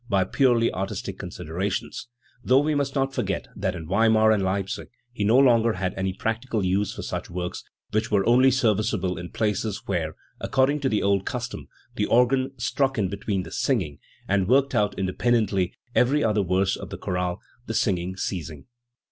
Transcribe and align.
283 0.09 0.17
by 0.17 0.35
purely 0.35 0.73
artistic 0.73 1.19
considerations, 1.19 2.07
though 2.43 2.57
we 2.59 2.73
must 2.73 2.95
not 2.95 3.13
forget 3.13 3.47
that 3.55 3.75
in 3.75 3.87
Weimar 3.87 4.31
and 4.31 4.41
Leipzig 4.41 4.89
he 5.11 5.23
no 5.23 5.37
longer 5.37 5.73
had 5.73 5.93
any 5.93 6.11
practical 6.11 6.65
use 6.65 6.91
for 6.95 7.03
such 7.03 7.29
works, 7.29 7.63
which 7.91 8.09
were 8.09 8.25
only 8.25 8.49
serviceable 8.49 9.19
in 9.19 9.29
places 9.29 9.83
where, 9.85 10.15
according 10.39 10.79
to 10.79 10.89
the 10.89 11.03
old 11.03 11.23
custom, 11.27 11.67
the 11.97 12.07
organ 12.07 12.49
"struck 12.57 12.97
in 12.97 13.09
between 13.09 13.43
the 13.43 13.51
singing" 13.51 13.99
and 14.27 14.47
worked 14.47 14.73
out 14.73 14.97
inde 14.97 15.15
pendently 15.19 15.71
every 15.93 16.23
other 16.23 16.41
verse 16.41 16.75
of 16.75 16.89
the 16.89 16.97
chorale, 16.97 17.39
the 17.67 17.75
singing 17.75 18.17
ceasing*. 18.17 18.65